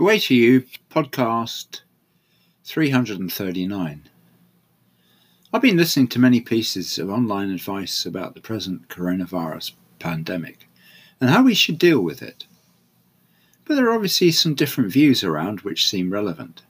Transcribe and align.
Away 0.00 0.18
to 0.20 0.34
You, 0.34 0.64
podcast 0.90 1.82
339. 2.64 4.08
I've 5.52 5.60
been 5.60 5.76
listening 5.76 6.08
to 6.08 6.18
many 6.18 6.40
pieces 6.40 6.98
of 6.98 7.10
online 7.10 7.50
advice 7.50 8.06
about 8.06 8.32
the 8.32 8.40
present 8.40 8.88
coronavirus 8.88 9.72
pandemic 9.98 10.70
and 11.20 11.28
how 11.28 11.42
we 11.42 11.52
should 11.52 11.78
deal 11.78 12.00
with 12.00 12.22
it. 12.22 12.46
But 13.66 13.74
there 13.74 13.90
are 13.90 13.94
obviously 13.94 14.30
some 14.30 14.54
different 14.54 14.90
views 14.90 15.22
around 15.22 15.60
which 15.60 15.86
seem 15.86 16.10
relevant. 16.10 16.62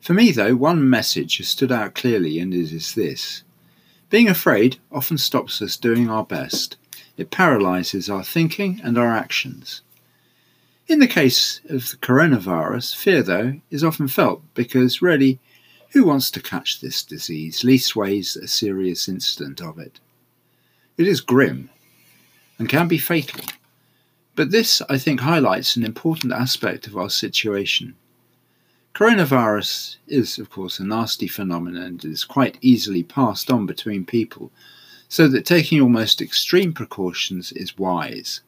For 0.00 0.14
me, 0.14 0.30
though, 0.30 0.54
one 0.54 0.88
message 0.88 1.38
has 1.38 1.48
stood 1.48 1.72
out 1.72 1.96
clearly, 1.96 2.38
and 2.38 2.54
it 2.54 2.72
is 2.72 2.94
this 2.94 3.42
Being 4.10 4.28
afraid 4.28 4.76
often 4.92 5.18
stops 5.18 5.60
us 5.60 5.76
doing 5.76 6.08
our 6.08 6.24
best, 6.24 6.76
it 7.16 7.32
paralyzes 7.32 8.08
our 8.08 8.22
thinking 8.22 8.80
and 8.84 8.96
our 8.96 9.10
actions. 9.10 9.82
In 10.86 10.98
the 10.98 11.06
case 11.06 11.62
of 11.70 11.90
the 11.90 11.96
coronavirus, 11.96 12.94
fear, 12.94 13.22
though, 13.22 13.60
is 13.70 13.82
often 13.82 14.06
felt 14.06 14.42
because, 14.52 15.00
really, 15.00 15.40
who 15.92 16.04
wants 16.04 16.30
to 16.32 16.42
catch 16.42 16.80
this 16.80 17.02
disease, 17.02 17.62
leastways 17.62 18.36
a 18.36 18.46
serious 18.46 19.08
incident 19.08 19.62
of 19.62 19.78
it? 19.78 20.00
It 20.98 21.06
is 21.06 21.22
grim 21.22 21.70
and 22.58 22.68
can 22.68 22.86
be 22.86 22.98
fatal. 22.98 23.40
But 24.36 24.50
this, 24.50 24.82
I 24.90 24.98
think, 24.98 25.20
highlights 25.20 25.74
an 25.74 25.84
important 25.84 26.34
aspect 26.34 26.86
of 26.86 26.98
our 26.98 27.08
situation. 27.08 27.96
Coronavirus 28.94 29.96
is, 30.06 30.38
of 30.38 30.50
course, 30.50 30.78
a 30.78 30.84
nasty 30.84 31.28
phenomenon 31.28 31.82
and 31.82 32.04
is 32.04 32.24
quite 32.24 32.58
easily 32.60 33.02
passed 33.02 33.50
on 33.50 33.64
between 33.64 34.04
people, 34.04 34.52
so 35.08 35.28
that 35.28 35.46
taking 35.46 35.80
almost 35.80 36.20
extreme 36.20 36.74
precautions 36.74 37.52
is 37.52 37.78
wise. 37.78 38.42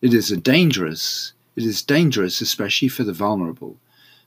It 0.00 0.14
is 0.14 0.30
a 0.30 0.36
dangerous 0.36 1.32
it 1.56 1.64
is 1.64 1.82
dangerous, 1.82 2.40
especially 2.40 2.88
for 2.88 3.04
the 3.04 3.12
vulnerable, 3.12 3.78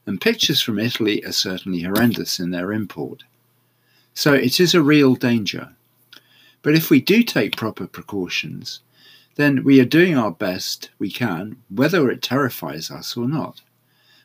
and 0.06 0.22
pictures 0.22 0.62
from 0.62 0.80
Italy 0.80 1.24
are 1.26 1.32
certainly 1.32 1.82
horrendous 1.82 2.40
in 2.40 2.52
their 2.52 2.72
import. 2.72 3.24
So 4.14 4.34
it 4.34 4.60
is 4.60 4.74
a 4.74 4.82
real 4.82 5.16
danger. 5.16 5.76
But 6.62 6.76
if 6.76 6.90
we 6.90 7.02
do 7.02 7.24
take 7.24 7.56
proper 7.56 7.86
precautions, 7.86 8.80
then 9.36 9.64
we 9.64 9.80
are 9.80 9.86
doing 9.86 10.18
our 10.18 10.32
best 10.32 10.90
we 10.98 11.12
can, 11.12 11.58
whether 11.70 12.10
it 12.10 12.22
terrifies 12.22 12.90
us 12.90 13.16
or 13.16 13.28
not. 13.28 13.62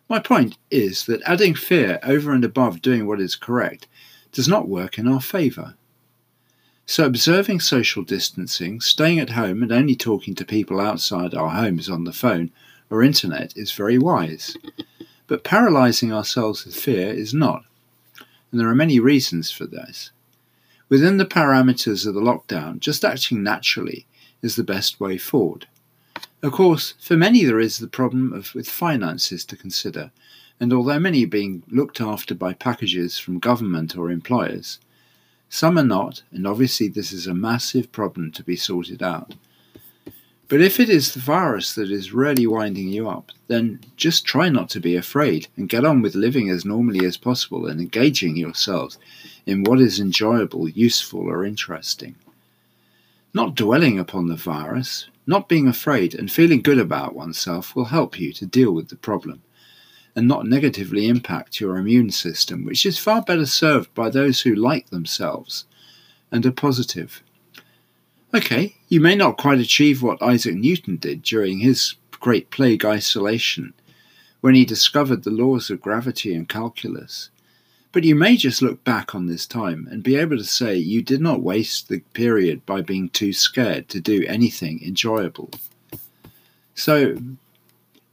My 0.08 0.18
point 0.18 0.56
is 0.70 1.06
that 1.06 1.22
adding 1.26 1.54
fear 1.54 1.98
over 2.02 2.32
and 2.32 2.44
above 2.44 2.82
doing 2.82 3.06
what 3.06 3.20
is 3.20 3.36
correct 3.36 3.86
does 4.32 4.48
not 4.48 4.68
work 4.68 4.98
in 4.98 5.06
our 5.06 5.20
favour. 5.20 5.74
So, 6.86 7.04
observing 7.04 7.60
social 7.60 8.02
distancing, 8.02 8.80
staying 8.80 9.20
at 9.20 9.30
home, 9.30 9.62
and 9.62 9.70
only 9.70 9.94
talking 9.94 10.34
to 10.34 10.44
people 10.44 10.80
outside 10.80 11.34
our 11.34 11.50
homes 11.50 11.88
on 11.88 12.04
the 12.04 12.12
phone 12.12 12.50
or 12.92 13.02
internet 13.02 13.56
is 13.56 13.72
very 13.72 13.96
wise. 13.96 14.54
But 15.26 15.44
paralyzing 15.44 16.12
ourselves 16.12 16.66
with 16.66 16.76
fear 16.76 17.08
is 17.08 17.32
not. 17.32 17.64
And 18.50 18.60
there 18.60 18.68
are 18.68 18.74
many 18.74 19.00
reasons 19.00 19.50
for 19.50 19.66
this. 19.66 20.10
Within 20.90 21.16
the 21.16 21.24
parameters 21.24 22.06
of 22.06 22.12
the 22.12 22.20
lockdown, 22.20 22.80
just 22.80 23.02
acting 23.02 23.42
naturally 23.42 24.06
is 24.42 24.56
the 24.56 24.62
best 24.62 25.00
way 25.00 25.16
forward. 25.16 25.66
Of 26.42 26.52
course, 26.52 26.92
for 27.00 27.16
many 27.16 27.44
there 27.44 27.60
is 27.60 27.78
the 27.78 27.88
problem 27.88 28.34
of 28.34 28.54
with 28.54 28.68
finances 28.68 29.46
to 29.46 29.56
consider, 29.56 30.10
and 30.60 30.70
although 30.70 31.00
many 31.00 31.24
are 31.24 31.28
being 31.28 31.62
looked 31.68 31.98
after 31.98 32.34
by 32.34 32.52
packages 32.52 33.18
from 33.18 33.38
government 33.38 33.96
or 33.96 34.10
employers, 34.10 34.80
some 35.48 35.78
are 35.78 35.84
not, 35.84 36.24
and 36.30 36.46
obviously 36.46 36.88
this 36.88 37.10
is 37.10 37.26
a 37.26 37.32
massive 37.32 37.90
problem 37.90 38.32
to 38.32 38.42
be 38.42 38.56
sorted 38.56 39.02
out. 39.02 39.34
But 40.52 40.60
if 40.60 40.78
it 40.78 40.90
is 40.90 41.14
the 41.14 41.20
virus 41.20 41.74
that 41.76 41.90
is 41.90 42.12
really 42.12 42.46
winding 42.46 42.90
you 42.90 43.08
up, 43.08 43.32
then 43.46 43.80
just 43.96 44.26
try 44.26 44.50
not 44.50 44.68
to 44.68 44.80
be 44.80 44.96
afraid 44.96 45.48
and 45.56 45.66
get 45.66 45.86
on 45.86 46.02
with 46.02 46.14
living 46.14 46.50
as 46.50 46.66
normally 46.66 47.06
as 47.06 47.16
possible 47.16 47.64
and 47.64 47.80
engaging 47.80 48.36
yourselves 48.36 48.98
in 49.46 49.64
what 49.64 49.80
is 49.80 49.98
enjoyable, 49.98 50.68
useful, 50.68 51.20
or 51.20 51.46
interesting. 51.46 52.16
Not 53.32 53.54
dwelling 53.54 53.98
upon 53.98 54.26
the 54.26 54.36
virus, 54.36 55.08
not 55.26 55.48
being 55.48 55.68
afraid, 55.68 56.14
and 56.14 56.30
feeling 56.30 56.60
good 56.60 56.78
about 56.78 57.14
oneself 57.14 57.74
will 57.74 57.86
help 57.86 58.20
you 58.20 58.34
to 58.34 58.44
deal 58.44 58.72
with 58.72 58.90
the 58.90 58.96
problem 58.96 59.40
and 60.14 60.28
not 60.28 60.44
negatively 60.44 61.08
impact 61.08 61.60
your 61.60 61.78
immune 61.78 62.10
system, 62.10 62.66
which 62.66 62.84
is 62.84 62.98
far 62.98 63.22
better 63.22 63.46
served 63.46 63.94
by 63.94 64.10
those 64.10 64.42
who 64.42 64.54
like 64.54 64.90
themselves 64.90 65.64
and 66.30 66.44
are 66.44 66.52
positive. 66.52 67.22
Okay, 68.34 68.76
you 68.92 69.00
may 69.00 69.14
not 69.14 69.38
quite 69.38 69.58
achieve 69.58 70.02
what 70.02 70.20
Isaac 70.20 70.54
Newton 70.54 70.96
did 70.96 71.22
during 71.22 71.60
his 71.60 71.94
great 72.20 72.50
plague 72.50 72.84
isolation, 72.84 73.72
when 74.42 74.54
he 74.54 74.66
discovered 74.66 75.24
the 75.24 75.30
laws 75.30 75.70
of 75.70 75.80
gravity 75.80 76.34
and 76.34 76.46
calculus. 76.46 77.30
But 77.90 78.04
you 78.04 78.14
may 78.14 78.36
just 78.36 78.60
look 78.60 78.84
back 78.84 79.14
on 79.14 79.28
this 79.28 79.46
time 79.46 79.88
and 79.90 80.02
be 80.02 80.16
able 80.16 80.36
to 80.36 80.44
say 80.44 80.76
you 80.76 81.00
did 81.00 81.22
not 81.22 81.40
waste 81.40 81.88
the 81.88 82.00
period 82.12 82.66
by 82.66 82.82
being 82.82 83.08
too 83.08 83.32
scared 83.32 83.88
to 83.88 83.98
do 83.98 84.26
anything 84.26 84.82
enjoyable. 84.84 85.48
So, 86.74 87.16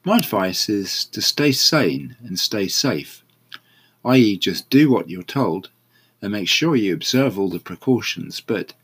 my 0.06 0.20
advice 0.20 0.70
is 0.70 1.04
to 1.08 1.22
stay 1.22 1.52
sane 1.52 2.16
and 2.24 2.40
stay 2.40 2.70
safe, 2.70 3.22
i.e., 4.06 4.38
just 4.38 4.70
do 4.70 4.90
what 4.90 5.10
you're 5.10 5.24
told 5.24 5.72
and 6.22 6.32
make 6.32 6.48
sure 6.48 6.78
you 6.78 6.94
observe 6.94 7.38
all 7.38 7.50
the 7.50 7.60
precautions, 7.60 8.40
but 8.40 8.76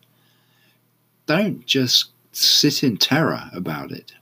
don't 1.26 1.66
just 1.66 2.12
sit 2.32 2.84
in 2.84 2.98
terror 2.98 3.50
about 3.54 3.92
it. 3.92 4.14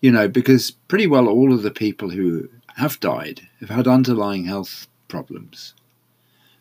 You 0.00 0.10
know, 0.10 0.28
because 0.28 0.70
pretty 0.70 1.06
well 1.06 1.28
all 1.28 1.52
of 1.52 1.62
the 1.62 1.70
people 1.70 2.10
who 2.10 2.48
have 2.76 3.00
died 3.00 3.40
have 3.60 3.70
had 3.70 3.88
underlying 3.88 4.44
health 4.44 4.86
problems. 5.08 5.74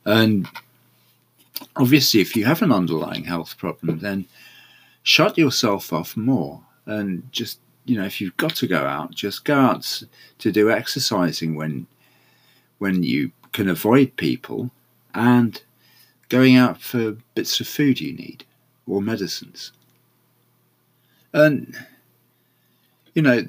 And 0.05 0.47
obviously, 1.75 2.21
if 2.21 2.35
you 2.35 2.45
have 2.45 2.61
an 2.61 2.71
underlying 2.71 3.25
health 3.25 3.57
problem, 3.57 3.99
then 3.99 4.25
shut 5.03 5.37
yourself 5.37 5.91
off 5.91 6.15
more 6.15 6.61
and 6.85 7.27
just, 7.31 7.59
you 7.85 7.97
know, 7.97 8.05
if 8.05 8.21
you've 8.21 8.37
got 8.37 8.55
to 8.55 8.67
go 8.67 8.85
out, 8.85 9.13
just 9.13 9.43
go 9.43 9.55
out 9.55 10.03
to 10.39 10.51
do 10.51 10.71
exercising 10.71 11.55
when 11.55 11.87
when 12.77 13.03
you 13.03 13.31
can 13.51 13.69
avoid 13.69 14.15
people 14.17 14.69
and 15.13 15.63
going 16.29 16.55
out 16.55 16.81
for 16.81 17.15
bits 17.35 17.59
of 17.59 17.67
food 17.67 18.01
you 18.01 18.13
need 18.13 18.44
or 18.87 19.01
medicines. 19.01 19.71
And, 21.33 21.75
you 23.13 23.21
know, 23.21 23.43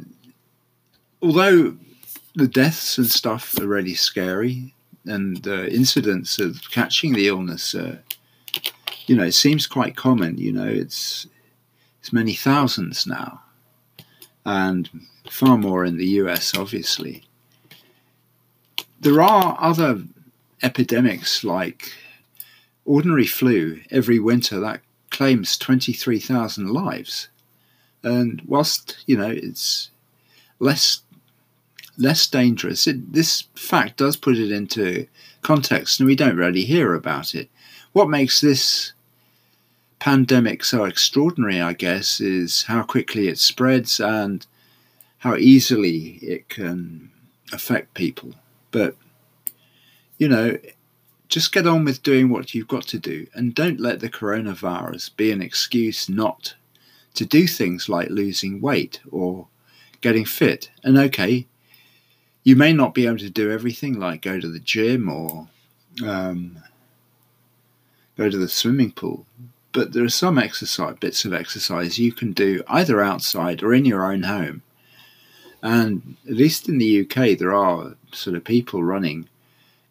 although 1.23 1.77
the 2.35 2.49
deaths 2.49 2.99
and 2.99 3.07
stuff 3.07 3.59
are 3.61 3.67
really 3.67 3.95
scary 3.95 4.75
and 5.05 5.37
the 5.43 5.73
incidents 5.73 6.39
of 6.39 6.61
catching 6.71 7.13
the 7.13 7.29
illness, 7.29 7.75
uh, 7.75 7.99
you 9.07 9.15
know, 9.15 9.25
it 9.25 9.33
seems 9.33 9.67
quite 9.67 9.97
common, 9.97 10.37
you 10.37 10.53
know, 10.53 10.67
it's, 10.67 11.27
it's 12.01 12.13
many 12.13 12.35
thousands 12.35 13.07
now 13.07 13.43
and 14.45 14.89
far 15.31 15.57
more 15.59 15.85
in 15.85 15.97
the 15.97 16.07
US, 16.23 16.57
obviously. 16.57 17.25
There 19.01 19.23
are 19.23 19.57
other 19.61 20.03
epidemics 20.63 21.45
like 21.45 21.93
ordinary 22.85 23.27
flu 23.27 23.81
every 23.91 24.19
winter 24.19 24.59
that 24.61 24.81
claims 25.17 25.57
23,000 25.57 26.69
lives. 26.69 27.29
And 28.03 28.43
whilst, 28.47 28.99
you 29.07 29.17
know, 29.17 29.31
it's 29.31 29.91
less 30.59 31.01
less 31.97 32.27
dangerous, 32.27 32.87
it, 32.87 33.15
this 33.15 33.45
fact 33.55 33.97
does 33.97 34.17
put 34.17 34.37
it 34.37 34.53
into 34.53 35.07
context 35.41 35.99
and 35.99 36.07
we 36.07 36.15
don't 36.15 36.37
really 36.37 36.67
hear 36.67 36.93
about 36.93 37.35
it. 37.35 37.49
What 37.95 38.11
makes 38.11 38.43
this 38.43 38.93
pandemic 40.01 40.63
so 40.65 40.85
extraordinary, 40.85 41.63
I 41.63 41.73
guess, 41.73 42.21
is 42.21 42.65
how 42.65 42.83
quickly 42.83 43.29
it 43.29 43.39
spreads 43.39 43.99
and 43.99 44.47
how 45.19 45.37
easily 45.37 46.19
it 46.21 46.51
can 46.51 47.11
affect 47.55 47.95
people. 47.95 48.35
But, 48.71 48.95
you 50.19 50.29
know, 50.29 50.59
just 51.29 51.53
get 51.53 51.67
on 51.67 51.85
with 51.85 52.03
doing 52.03 52.29
what 52.29 52.55
you've 52.55 52.69
got 52.69 52.85
to 52.89 52.99
do 52.99 53.27
and 53.35 53.55
don't 53.55 53.81
let 53.81 54.01
the 54.01 54.09
coronavirus 54.09 55.17
be 55.17 55.33
an 55.33 55.43
excuse 55.43 56.09
not 56.09 56.55
to 57.15 57.25
do 57.25 57.47
things 57.47 57.89
like 57.89 58.11
losing 58.11 58.61
weight 58.61 59.01
or 59.11 59.49
getting 60.01 60.25
fit. 60.25 60.71
And 60.85 60.97
okay, 60.99 61.47
you 62.45 62.55
may 62.55 62.73
not 62.73 62.95
be 62.95 63.07
able 63.07 63.19
to 63.19 63.31
do 63.31 63.51
everything 63.51 63.99
like 63.99 64.23
go 64.23 64.39
to 64.39 64.49
the 64.49 64.61
gym 64.61 65.09
or 65.09 65.49
um, 66.05 66.59
go 68.17 68.31
to 68.31 68.39
the 68.39 68.49
swimming 68.49 68.93
pool, 68.93 69.27
but 69.73 69.93
there 69.93 70.05
are 70.05 70.09
some 70.09 70.39
exercise 70.39 70.97
bits 71.01 71.25
of 71.25 71.35
exercise 71.35 71.99
you 71.99 72.13
can 72.13 72.33
do 72.33 72.63
either 72.69 73.03
outside 73.03 73.63
or 73.63 73.75
in 73.75 73.85
your 73.85 74.11
own 74.11 74.23
home. 74.23 74.63
And 75.63 76.17
at 76.29 76.35
least 76.35 76.69
in 76.69 76.79
the 76.79 77.01
UK, 77.01 77.37
there 77.39 77.55
are 77.55 77.97
sort 78.13 78.37
of 78.37 78.45
people 78.45 78.85
running 78.85 79.29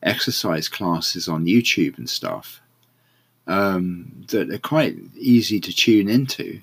exercise 0.06 0.70
classes 0.70 1.28
on 1.28 1.46
YouTube 1.46 1.98
and 1.98 2.10
stuff 2.10 2.62
um, 3.48 4.26
that 4.30 4.52
are 4.52 4.60
quite 4.60 4.96
easy 5.16 5.60
to 5.60 5.74
tune 5.74 6.08
into 6.08 6.62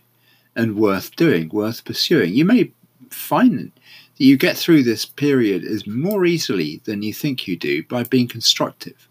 and 0.54 0.76
worth 0.76 1.14
doing, 1.16 1.48
worth 1.48 1.84
pursuing. 1.84 2.32
You 2.32 2.44
may 2.44 2.70
find 3.10 3.58
that 3.58 3.72
you 4.16 4.36
get 4.36 4.56
through 4.56 4.84
this 4.84 5.04
period 5.04 5.64
is 5.64 5.86
more 5.86 6.24
easily 6.24 6.80
than 6.84 7.02
you 7.02 7.12
think 7.12 7.46
you 7.48 7.56
do 7.56 7.82
by 7.84 8.04
being 8.04 8.28
constructive. 8.28 9.08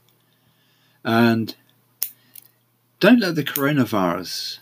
And 1.04 1.56
don't 3.00 3.20
let 3.20 3.36
the 3.36 3.44
coronavirus 3.44 4.60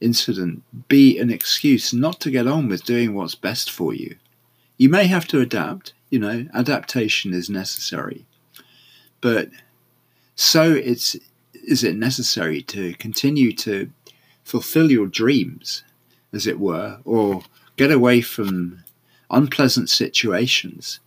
incident 0.00 0.62
be 0.88 1.18
an 1.18 1.30
excuse 1.30 1.94
not 1.94 2.20
to 2.20 2.30
get 2.30 2.46
on 2.46 2.68
with 2.68 2.84
doing 2.84 3.14
what's 3.14 3.34
best 3.34 3.70
for 3.70 3.94
you. 3.94 4.16
You 4.76 4.88
may 4.88 5.06
have 5.06 5.26
to 5.28 5.40
adapt, 5.40 5.94
you 6.10 6.18
know, 6.18 6.46
adaptation 6.52 7.32
is 7.32 7.48
necessary. 7.48 8.26
But 9.26 9.50
so 10.36 10.72
it's 10.72 11.16
is 11.52 11.82
it 11.82 11.96
necessary 11.96 12.62
to 12.62 12.94
continue 12.94 13.52
to 13.54 13.90
fulfill 14.44 14.92
your 14.92 15.08
dreams, 15.08 15.82
as 16.32 16.46
it 16.46 16.60
were, 16.60 17.00
or 17.04 17.42
get 17.76 17.90
away 17.90 18.20
from 18.20 18.84
unpleasant 19.28 19.90
situations 19.90 21.00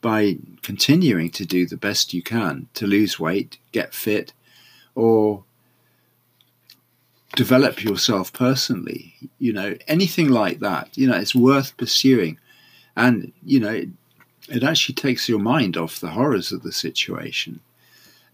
by 0.00 0.38
continuing 0.62 1.30
to 1.30 1.44
do 1.44 1.66
the 1.66 1.76
best 1.76 2.14
you 2.14 2.22
can 2.22 2.68
to 2.74 2.86
lose 2.86 3.18
weight, 3.18 3.58
get 3.72 3.92
fit, 3.92 4.32
or 4.94 5.42
develop 7.34 7.82
yourself 7.82 8.32
personally. 8.32 9.16
You 9.40 9.52
know, 9.52 9.76
anything 9.88 10.28
like 10.28 10.60
that, 10.60 10.96
you 10.96 11.08
know, 11.08 11.16
it's 11.16 11.34
worth 11.34 11.76
pursuing. 11.76 12.38
And, 12.94 13.32
you 13.44 13.58
know, 13.58 13.82
it, 14.48 14.62
actually 14.62 14.94
takes 14.94 15.28
your 15.28 15.38
mind 15.38 15.76
off 15.76 16.00
the 16.00 16.10
horrors 16.10 16.52
of 16.52 16.62
the 16.62 16.72
situation. 16.72 17.60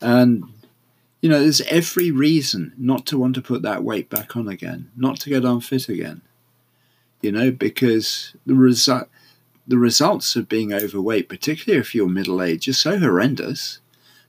And 0.00 0.44
you 1.20 1.28
know, 1.28 1.40
there's 1.40 1.60
every 1.62 2.10
reason 2.10 2.72
not 2.78 3.04
to 3.06 3.18
want 3.18 3.34
to 3.34 3.42
put 3.42 3.62
that 3.62 3.84
weight 3.84 4.08
back 4.08 4.36
on 4.36 4.48
again, 4.48 4.90
not 4.96 5.20
to 5.20 5.28
get 5.28 5.44
unfit 5.44 5.88
again. 5.88 6.22
You 7.20 7.32
know, 7.32 7.50
because 7.50 8.34
the 8.46 8.54
result 8.54 9.08
the 9.66 9.78
results 9.78 10.34
of 10.34 10.48
being 10.48 10.72
overweight, 10.72 11.28
particularly 11.28 11.80
if 11.80 11.94
you're 11.94 12.08
middle 12.08 12.42
aged, 12.42 12.68
are 12.68 12.72
so 12.72 12.98
horrendous. 12.98 13.78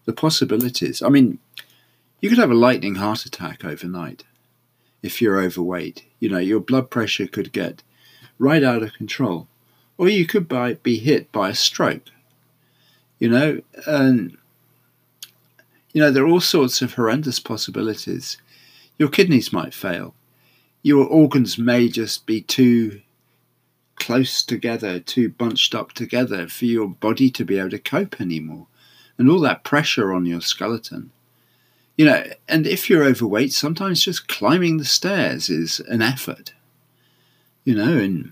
The 0.06 0.13
possibilities. 0.13 1.01
I 1.01 1.10
mean, 1.10 1.39
you 2.22 2.30
could 2.30 2.38
have 2.38 2.51
a 2.51 2.56
lightning 2.56 2.95
heart 2.95 3.25
attack 3.25 3.63
overnight 3.63 4.24
if 5.01 5.22
you're 5.22 5.39
overweight. 5.39 6.06
You 6.19 6.30
know, 6.30 6.39
your 6.39 6.60
blood 6.60 6.89
pressure 6.89 7.27
could 7.27 7.51
get 7.51 7.84
right 8.39 8.63
out 8.63 8.84
of 8.84 8.94
control, 8.94 9.48
or 10.01 10.09
you 10.09 10.25
could 10.25 10.48
by, 10.48 10.74
be 10.74 10.98
hit 10.98 11.31
by 11.31 11.50
a 11.50 11.53
stroke. 11.53 12.09
You 13.19 13.30
know, 13.30 13.62
and 13.86 14.36
you 15.94 16.01
know, 16.01 16.09
there 16.09 16.24
are 16.24 16.27
all 16.27 16.42
sorts 16.42 16.81
of 16.81 16.95
horrendous 16.95 17.39
possibilities. 17.39 18.38
Your 18.98 19.09
kidneys 19.09 19.53
might 19.53 19.75
fail. 19.75 20.15
Your 20.81 21.06
organs 21.06 21.59
may 21.59 21.88
just 21.88 22.25
be 22.25 22.42
too 22.42 23.01
close 23.95 24.42
together, 24.42 25.00
too 25.00 25.30
bunched 25.30 25.75
up 25.75 25.92
together 25.92 26.48
for 26.48 26.65
your 26.65 26.88
body 26.88 27.30
to 27.30 27.45
be 27.45 27.59
able 27.59 27.69
to 27.69 27.77
cope 27.77 28.19
anymore. 28.19 28.65
And 29.19 29.30
all 29.30 29.42
that 29.42 29.63
pressure 29.63 30.12
on 30.12 30.25
your 30.25 30.42
skeleton. 30.42 31.12
You 31.95 32.06
know, 32.06 32.24
and 32.48 32.65
if 32.65 32.89
you're 32.89 33.03
overweight, 33.03 33.53
sometimes 33.53 34.03
just 34.03 34.27
climbing 34.27 34.77
the 34.77 34.86
stairs 34.86 35.48
is 35.48 35.80
an 35.81 36.01
effort. 36.01 36.53
You 37.65 37.75
know, 37.75 38.00
and 38.00 38.31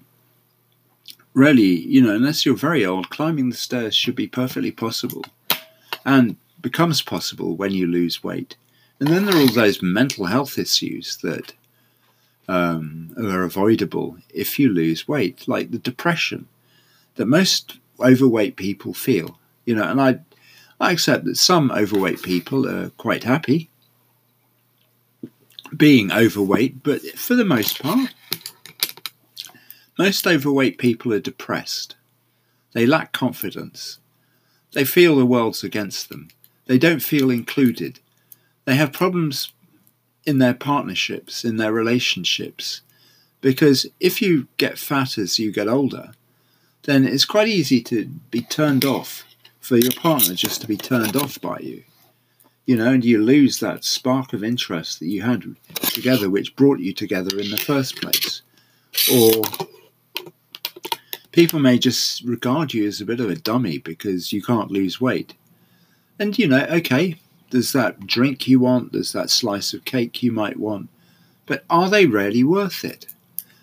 really, 1.34 1.64
you 1.64 2.02
know, 2.02 2.16
unless 2.16 2.46
you're 2.46 2.56
very 2.56 2.86
old, 2.86 3.10
climbing 3.10 3.50
the 3.50 3.56
stairs 3.56 3.96
should 3.96 4.16
be 4.16 4.28
perfectly 4.28 4.72
possible. 4.72 5.24
And 6.06 6.38
becomes 6.62 7.02
possible 7.02 7.56
when 7.56 7.72
you 7.72 7.88
lose 7.88 8.24
weight. 8.24 8.56
And 9.00 9.10
then 9.10 9.26
there 9.26 9.36
are 9.36 9.40
all 9.40 9.48
those 9.48 9.81
mental 9.81 10.26
health 10.26 10.58
issues 10.58 11.18
that 11.18 11.54
um, 12.48 13.14
are 13.18 13.44
avoidable 13.44 14.18
if 14.34 14.60
you 14.60 14.70
lose 14.70 15.08
weight, 15.08 15.48
like 15.48 15.72
the 15.72 15.78
depression 15.78 16.48
that 17.16 17.28
most 17.28 17.78
overweight 18.00 18.56
people 18.56 18.94
feel. 18.94 19.40
You 19.66 19.76
know, 19.76 19.84
and 19.84 20.02
I, 20.02 20.20
I 20.80 20.92
accept 20.92 21.26
that 21.26 21.38
some 21.38 21.72
overweight 21.72 22.24
people 22.24 22.68
are 22.68 22.90
quite 22.92 23.24
happy 23.24 23.70
being 25.76 26.12
overweight, 26.12 26.81
but 26.84 27.02
for 27.18 27.36
the 27.36 27.46
most 27.46 27.80
part, 27.81 28.14
most 30.00 30.25
overweight 30.25 30.78
people 30.78 31.13
are 31.13 31.19
depressed. 31.19 31.98
They 32.72 32.86
lack 32.86 33.12
confidence. 33.12 34.00
They 34.72 34.86
feel 34.86 35.18
the 35.18 35.25
world's 35.25 35.62
against 35.62 36.07
them. 36.07 36.30
They 36.68 36.78
don't 36.78 37.01
feel 37.01 37.30
included. 37.30 38.00
They 38.63 38.75
have 38.75 38.94
problems 38.94 39.51
in 40.25 40.38
their 40.38 40.54
partnerships, 40.54 41.44
in 41.44 41.57
their 41.57 41.74
relationships. 41.74 42.80
Because 43.42 43.88
if 44.00 44.22
you 44.22 44.48
get 44.56 44.80
fat 44.80 45.18
as 45.18 45.38
you 45.38 45.51
get 45.51 45.68
older, 45.68 46.12
then 46.84 47.06
it's 47.06 47.25
quite 47.25 47.50
easy 47.50 47.81
to 47.81 48.06
be 48.31 48.42
turned 48.42 48.86
off 48.86 49.25
for 49.60 49.75
your 49.75 49.92
partner 49.92 50.34
just 50.34 50.62
to 50.62 50.68
be 50.68 50.78
turned 50.78 51.18
off 51.18 51.42
by 51.42 51.60
you. 51.60 51.84
You 52.66 52.78
know, 52.78 52.94
and 52.94 53.04
you 53.04 53.22
lose 53.22 53.60
that 53.60 53.84
spark 53.84 54.31
of 54.31 54.45
interest 54.45 55.00
that 55.00 55.07
you 55.07 55.24
had 55.24 55.44
together, 55.81 56.30
which 56.30 56.56
brought 56.56 56.80
you 56.80 56.94
together 56.94 57.38
in 57.38 57.50
the 57.50 57.57
first 57.57 57.98
place. 57.98 58.44
Or 59.12 59.44
people 61.40 61.62
may 61.62 61.80
just 61.80 62.22
regard 62.24 62.74
you 62.74 62.86
as 62.86 63.00
a 63.00 63.06
bit 63.06 63.22
of 63.22 63.30
a 63.30 63.36
dummy 63.36 63.78
because 63.78 64.34
you 64.34 64.44
can't 64.44 64.72
lose 64.72 65.00
weight. 65.00 65.36
And 66.20 66.38
you 66.38 66.50
know, 66.50 66.66
okay, 66.66 67.16
there's 67.52 67.72
that 67.72 68.06
drink 68.06 68.46
you 68.46 68.60
want, 68.60 68.92
there's 68.92 69.14
that 69.14 69.30
slice 69.30 69.74
of 69.74 69.86
cake 69.86 70.22
you 70.22 70.34
might 70.34 70.60
want, 70.60 70.90
but 71.46 71.64
are 71.70 71.90
they 71.90 72.08
really 72.08 72.44
worth 72.44 72.84
it? 72.84 73.06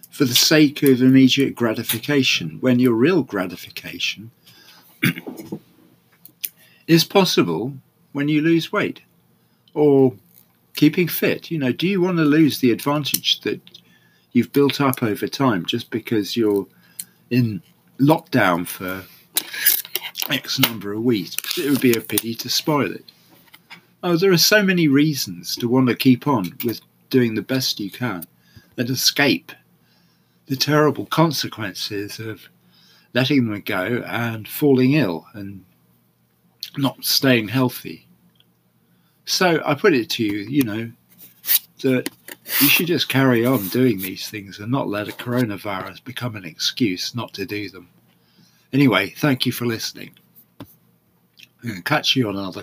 For 0.09 0.25
the 0.25 0.35
sake 0.35 0.83
of 0.85 1.03
immediate 1.03 1.55
gratification, 1.55 2.57
when 2.63 2.79
your 2.79 2.95
real 2.95 3.23
gratification 3.23 4.31
is 6.87 7.05
possible 7.05 7.75
when 8.13 8.29
you 8.29 8.41
lose 8.41 8.73
weight 8.73 9.03
or 9.75 10.15
keeping 10.77 11.09
fit. 11.09 11.51
You 11.51 11.59
know, 11.59 11.73
do 11.73 11.87
you 11.87 12.01
want 12.01 12.17
to 12.17 12.25
lose 12.25 12.59
the 12.59 12.71
advantage 12.71 13.41
that 13.43 13.61
you've 14.33 14.55
built 14.55 14.81
up 14.81 15.03
over 15.03 15.29
time 15.29 15.67
just 15.67 15.91
because 15.91 16.39
you're 16.39 16.67
in 17.31 17.63
lockdown 17.99 18.67
for 18.67 19.05
X 20.31 20.59
number 20.59 20.93
of 20.93 21.03
weeks. 21.03 21.37
It 21.59 21.71
would 21.71 21.81
be 21.81 21.93
a 21.93 22.01
pity 22.01 22.35
to 22.35 22.49
spoil 22.49 22.93
it. 22.93 23.05
Oh, 24.03 24.17
there 24.17 24.33
are 24.33 24.39
so 24.39 24.63
many 24.63 24.89
reasons 24.89 25.57
to 25.57 25.69
want 25.69 25.89
to 25.89 25.97
keep 25.97 26.27
on 26.27 26.57
with 26.65 26.81
doing 27.11 27.35
the 27.35 27.43
best 27.43 27.81
you 27.81 27.91
can 27.91 28.25
and 28.77 28.91
escape 28.91 29.53
the 30.47 30.57
terrible 30.57 31.07
consequences 31.07 32.19
of 32.19 32.49
letting 33.15 33.51
them 33.51 33.61
go 33.63 34.05
and 34.07 34.47
falling 34.47 34.93
ill 34.93 35.27
and 35.33 35.65
not 36.77 37.05
staying 37.05 37.49
healthy. 37.49 38.07
So 39.25 39.61
I 39.65 39.75
put 39.75 39.95
it 39.95 40.11
to 40.11 40.25
you, 40.25 40.39
you 40.39 40.63
know, 40.63 40.93
that 41.83 42.09
you 42.61 42.69
should 42.69 42.87
just 42.87 43.09
carry 43.09 43.45
on 43.45 43.69
doing 43.69 43.99
these 43.99 44.29
things 44.29 44.59
and 44.59 44.71
not 44.71 44.89
let 44.89 45.09
a 45.09 45.13
coronavirus 45.13 46.03
become 46.05 46.37
an 46.37 46.45
excuse 46.45 47.15
not 47.15 47.33
to 47.35 47.47
do 47.47 47.69
them. 47.69 47.89
Anyway, 48.73 49.11
thank 49.11 49.47
you 49.47 49.53
for 49.53 49.67
listening. 49.67 50.11
Catch 51.85 52.15
you 52.15 52.29
on 52.29 52.37
another 52.37 52.63